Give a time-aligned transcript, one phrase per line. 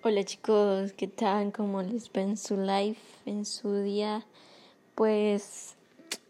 [0.00, 1.50] Hola chicos, ¿qué tal?
[1.50, 2.94] ¿Cómo les va en su live,
[3.26, 4.24] en su día?
[4.94, 5.74] Pues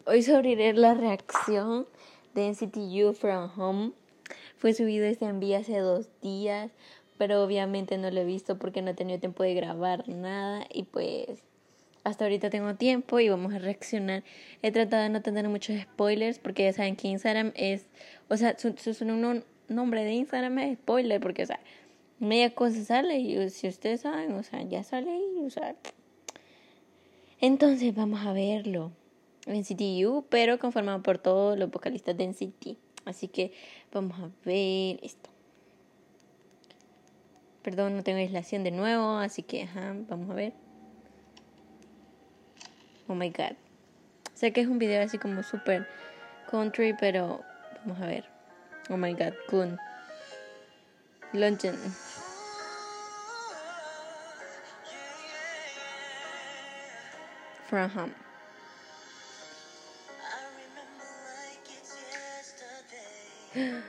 [0.06, 1.86] hoy sobre la reacción
[2.34, 3.92] de NCT From Home.
[4.56, 6.72] Fue subido este envío hace dos días,
[7.18, 10.84] pero obviamente no lo he visto porque no he tenido tiempo de grabar nada y
[10.84, 11.42] pues
[12.04, 14.24] hasta ahorita tengo tiempo y vamos a reaccionar.
[14.62, 17.84] He tratado de no tener muchos spoilers porque ya saben que Instagram es,
[18.28, 21.60] o sea, su, su, nombre de Instagram es spoiler porque, o sea,
[22.18, 25.74] media cosa sale y si ustedes saben, o sea, ya sale y, o sea.
[27.40, 28.92] Entonces vamos a verlo.
[29.46, 29.82] NCT
[30.28, 32.78] pero conformado por todos los vocalistas de NCT.
[33.04, 33.52] Así que
[33.92, 35.30] vamos a ver esto.
[37.62, 40.52] Perdón, no tengo aislación de nuevo, así que ajá, vamos a ver.
[43.06, 43.56] Oh my god.
[44.34, 45.86] Sé que es un video así como super
[46.50, 47.42] country, pero
[47.84, 48.24] vamos a ver.
[48.90, 49.78] Oh my god, Kun.
[51.32, 51.76] Luncheon.
[57.68, 58.14] From home.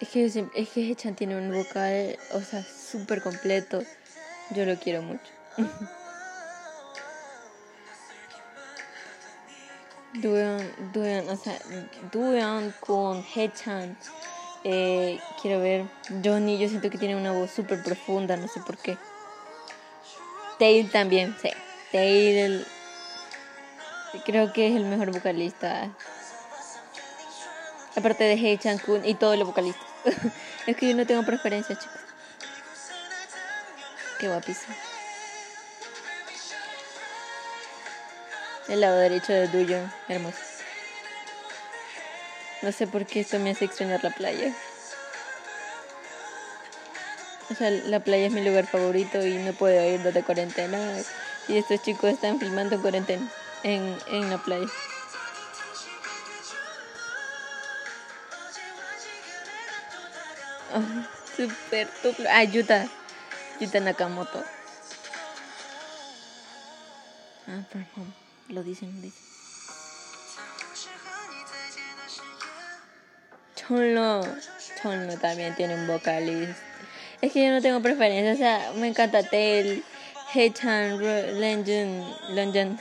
[0.00, 3.82] Es que, es que Hechan tiene un vocal, o sea, súper completo.
[4.48, 5.30] Yo lo quiero mucho.
[10.14, 11.58] Dueon, Dueon, o sea,
[12.10, 13.94] Dueon con Hechan.
[14.64, 15.84] Eh, quiero ver.
[16.24, 18.96] Johnny, yo siento que tiene una voz súper profunda, no sé por qué.
[20.60, 21.50] Tail también, sí.
[21.90, 22.66] Tail,
[24.26, 25.90] creo que es el mejor vocalista
[27.96, 29.84] Aparte de Hei Chan Kun y todos los vocalistas.
[30.66, 31.98] es que yo no tengo preferencia, chicos.
[34.18, 34.74] Qué guapísimo.
[38.68, 40.38] El lado derecho de Duyon, hermoso.
[42.62, 44.54] No sé por qué esto me hace extrañar la playa.
[47.50, 50.78] O sea, la playa es mi lugar favorito y no puedo ir desde cuarentena.
[51.48, 53.28] Y estos chicos están filmando cuarentena
[53.64, 54.68] en, en la playa.
[61.36, 62.28] Super tuplo.
[62.30, 62.86] Ah, Yuta.
[63.58, 64.44] Yuta Nakamoto.
[67.48, 68.14] Ah, perdón.
[68.48, 69.22] Lo dicen, lo dicen.
[73.56, 74.22] Chonlo.
[74.80, 76.69] Chonlo también tiene un vocalista.
[77.20, 78.32] Es que yo no tengo preferencia.
[78.32, 79.84] O sea, me encanta Tel,
[80.34, 80.98] Hechan,
[81.38, 82.78] Lenjun, Lenjun.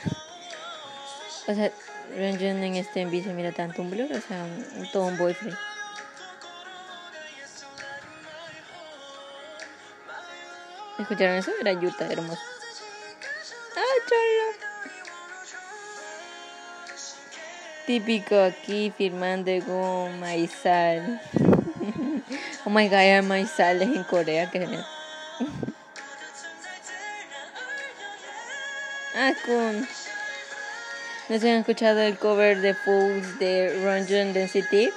[1.47, 1.71] O sea,
[2.17, 4.03] Lenjun en este envío se mira tan Tumblr.
[4.03, 4.45] O sea,
[4.93, 5.57] todo un boyfriend.
[10.99, 11.51] ¿Escucharon eso?
[11.61, 12.41] Era Yuta, hermoso.
[13.75, 14.69] ¡Ah, cholo!
[17.85, 21.21] Típico aquí firmando con Maizal.
[22.65, 24.85] oh my god, Maizal es en Corea, que genial.
[29.15, 29.87] ah, con.
[31.29, 34.89] ¿No se han escuchado el cover de Fools de Ranjun Density?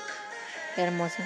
[0.76, 1.22] Hermoso.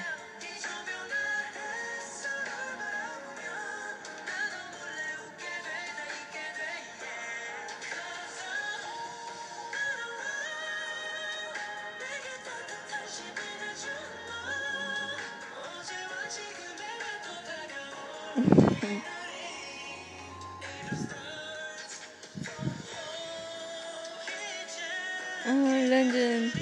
[25.88, 26.52] London.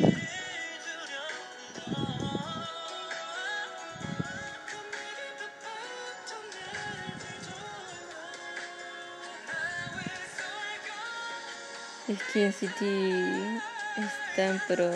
[12.06, 13.60] Es que City
[13.96, 14.90] es tan pro.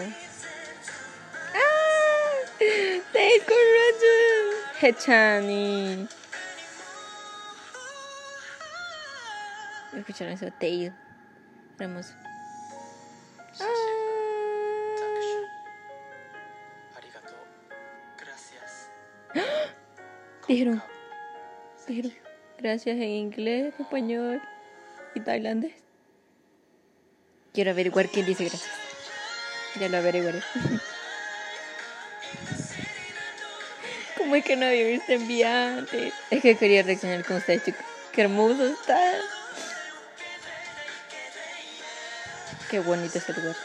[1.55, 2.39] ¡Ah!
[3.13, 4.29] ¡Take Roger!
[4.81, 6.18] Hechani.
[9.93, 10.93] Escucharon eso, Tail.
[11.79, 12.15] Hermoso.
[20.49, 20.83] Dijeron,
[21.87, 22.13] dijeron,
[22.59, 24.41] gracias en inglés, español
[25.15, 25.75] y tailandés.
[27.53, 28.71] Quiero averiguar quién dice gracias.
[29.79, 30.41] Ya lo averiguaré.
[34.17, 36.13] ¿Cómo es que no había visto enviante?
[36.31, 37.85] Es que quería reaccionar con ustedes, chicos.
[38.13, 39.08] Qué hermoso está.
[42.71, 43.57] Qué bonito ese lugar.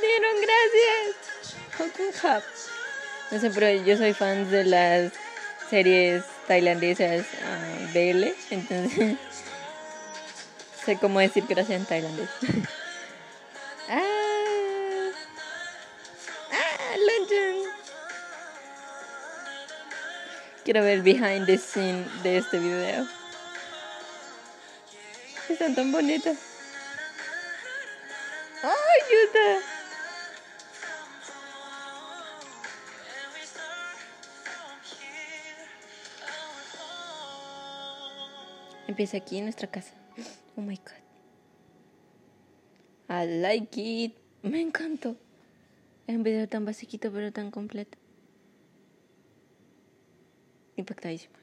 [0.00, 1.16] Dieron gracias.
[3.30, 5.12] No sé, pero yo soy fan de las
[5.70, 9.16] series tailandesas uh, BL, entonces
[10.84, 12.28] sé cómo decir gracias en tailandés.
[13.88, 15.10] ah,
[16.52, 17.70] ah, London.
[20.64, 23.06] Quiero ver behind the scene de este video.
[25.48, 26.36] Están tan bonitas.
[28.62, 28.72] ¡Ay,
[29.02, 29.60] ayuda!
[38.88, 39.94] Empieza aquí en nuestra casa.
[40.56, 40.92] Oh my god.
[43.08, 44.14] I like it.
[44.42, 45.16] Me encantó.
[46.06, 47.98] Es un video tan basiquito pero tan completo.
[50.76, 51.34] Impactadísimo.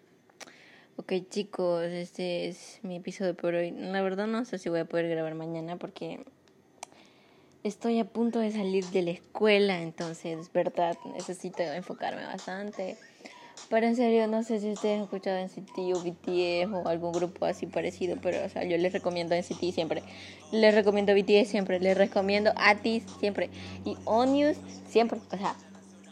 [0.95, 3.71] Ok chicos, este es mi episodio por hoy.
[3.71, 6.23] La verdad no sé si voy a poder grabar mañana porque
[7.63, 12.95] estoy a punto de salir de la escuela, entonces, verdad, necesito enfocarme bastante.
[13.71, 17.45] Pero en serio, no sé si ustedes han escuchado NCT o BTS o algún grupo
[17.45, 20.03] así parecido, pero o sea, yo les recomiendo NCT siempre.
[20.51, 23.49] Les recomiendo BTS siempre, les recomiendo ATIS siempre.
[23.83, 24.57] Y ONIUS
[24.87, 25.55] siempre, o sea,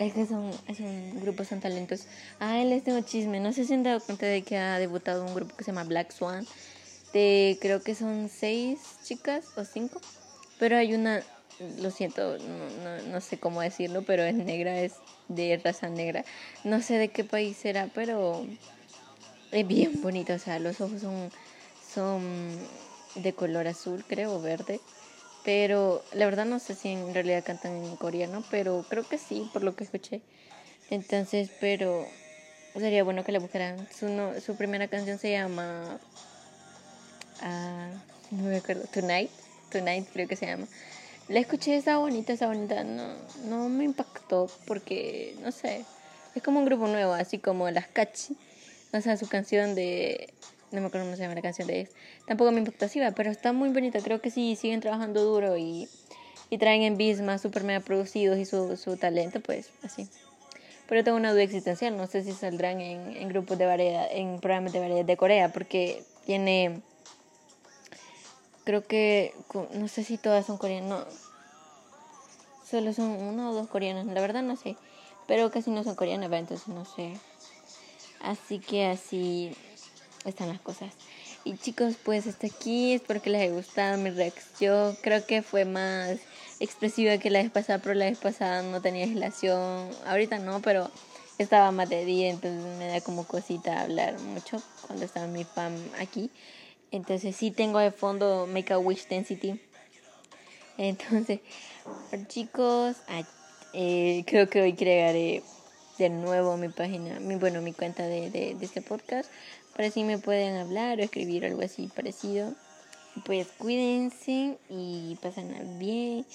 [0.05, 2.07] es que son, un grupos, son talentos.
[2.39, 5.33] Ah, les tengo chisme, no sé si han dado cuenta de que ha debutado un
[5.33, 6.45] grupo que se llama Black Swan.
[7.13, 9.99] De, creo que son seis chicas o cinco,
[10.57, 11.21] pero hay una
[11.79, 14.93] lo siento, no, no, sé cómo decirlo, pero es negra, es
[15.27, 16.25] de raza negra.
[16.63, 18.45] No sé de qué país será, pero
[19.51, 20.33] es bien bonito.
[20.33, 21.29] O sea, los ojos son,
[21.93, 22.57] son
[23.15, 24.79] de color azul, creo, verde.
[25.43, 29.49] Pero la verdad no sé si en realidad cantan en coreano, pero creo que sí,
[29.53, 30.21] por lo que escuché.
[30.89, 32.05] Entonces, pero
[32.75, 33.87] sería bueno que la buscaran.
[33.91, 34.07] Su,
[34.45, 35.99] su primera canción se llama...
[37.41, 38.83] Uh, no me acuerdo.
[38.93, 39.31] Tonight.
[39.71, 40.67] Tonight creo que se llama.
[41.27, 42.83] La escuché, está bonita, está bonita.
[42.83, 43.15] No,
[43.45, 45.85] no me impactó porque, no sé,
[46.35, 48.37] es como un grupo nuevo, así como Las Cachi.
[48.93, 50.33] O sea, su canción de...
[50.71, 51.93] No me acuerdo cómo se llama la canción de ellos.
[52.25, 53.99] Tampoco me impactó así, pero está muy bonita.
[53.99, 55.89] Creo que sí, siguen trabajando duro y,
[56.49, 60.07] y traen en bis más super mega producidos y su, su talento, pues así.
[60.91, 64.73] Pero tengo una duda existencial, no sé si saldrán en, grupos de variedad, en programas
[64.73, 66.81] de variedad de Corea, porque tiene
[68.65, 69.33] creo que
[69.73, 71.05] no sé si todas son coreanas,
[72.69, 74.75] solo son uno o dos coreanas, la verdad no sé,
[75.27, 77.13] pero casi no son coreanas, entonces no sé.
[78.19, 79.55] Así que así
[80.25, 80.93] están las cosas.
[81.43, 84.95] Y chicos, pues hasta aquí, espero que les haya gustado mi reacción.
[85.01, 86.19] Creo que fue más
[86.59, 89.89] expresiva que la vez pasada, pero la vez pasada no tenía relación.
[90.05, 90.91] Ahorita no, pero
[91.39, 95.73] estaba más de día, entonces me da como cosita hablar mucho cuando estaba mi fam
[95.99, 96.29] aquí.
[96.91, 99.59] Entonces sí tengo de fondo Make a Wish Density.
[100.77, 101.39] Entonces,
[102.27, 102.97] chicos,
[103.73, 105.41] eh, creo que hoy crearé
[106.01, 109.29] de nuevo mi página, mi, bueno, mi cuenta de, de, de este podcast.
[109.75, 112.55] Para así me pueden hablar o escribir algo así parecido.
[113.23, 116.25] Pues cuídense y pasen bien.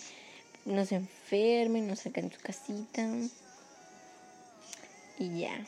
[0.66, 3.08] No se enfermen, no sacan su casita.
[5.18, 5.66] Y ya.